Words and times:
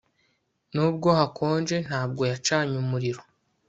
Nubwo 0.73 1.07
hakonje 1.19 1.75
ntabwo 1.87 2.21
yacanye 2.31 2.75
umuriro 2.83 3.21